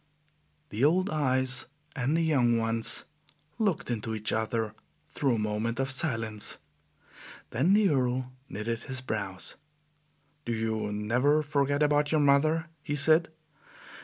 The 0.69 0.83
old 0.83 1.11
eyes 1.11 1.67
and 1.95 2.17
the 2.17 2.23
young 2.23 2.57
ones 2.57 3.05
looked 3.59 3.91
into 3.91 4.15
each 4.15 4.31
other 4.33 4.73
through 5.09 5.35
a 5.35 5.37
moment 5.37 5.79
of 5.79 5.91
silence. 5.91 6.57
Then 7.51 7.75
the 7.75 7.89
Earl 7.89 8.31
knitted 8.49 8.79
his 8.79 8.99
brows. 9.01 9.57
"Do 10.43 10.53
you 10.53 10.91
NEVER 10.91 11.43
forget 11.43 11.83
about 11.83 12.11
your 12.11 12.21
mother?" 12.21 12.65
he 12.81 12.95
said. 12.95 13.29